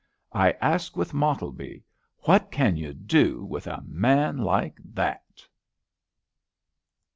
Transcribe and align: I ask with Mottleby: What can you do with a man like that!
I 0.33 0.53
ask 0.61 0.97
with 0.97 1.13
Mottleby: 1.13 1.83
What 2.21 2.49
can 2.51 2.75
you 2.75 2.91
do 2.91 3.45
with 3.45 3.67
a 3.67 3.83
man 3.85 4.39
like 4.39 4.79
that! 4.83 5.45